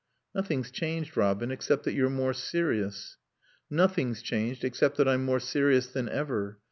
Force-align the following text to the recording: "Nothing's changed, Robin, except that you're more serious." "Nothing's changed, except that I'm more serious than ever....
"Nothing's 0.33 0.71
changed, 0.71 1.15
Robin, 1.15 1.51
except 1.51 1.83
that 1.83 1.93
you're 1.93 2.09
more 2.09 2.33
serious." 2.33 3.17
"Nothing's 3.69 4.23
changed, 4.23 4.63
except 4.63 4.97
that 4.97 5.07
I'm 5.07 5.23
more 5.23 5.39
serious 5.39 5.91
than 5.91 6.09
ever.... 6.09 6.57